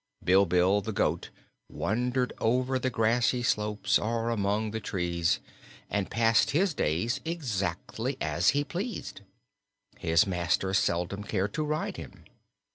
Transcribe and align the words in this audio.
Bilbil 0.25 0.81
the 0.81 0.91
goat 0.93 1.29
wandered 1.69 2.33
over 2.39 2.79
the 2.79 2.89
grassy 2.89 3.43
slopes, 3.43 3.99
or 3.99 4.31
among 4.31 4.71
the 4.71 4.79
trees, 4.79 5.39
and 5.91 6.09
passed 6.09 6.49
his 6.49 6.73
days 6.73 7.21
exactly 7.23 8.17
as 8.19 8.49
he 8.49 8.63
pleased. 8.63 9.21
His 9.99 10.25
master 10.25 10.73
seldom 10.73 11.23
cared 11.23 11.53
to 11.53 11.63
ride 11.63 11.97
him. 11.97 12.23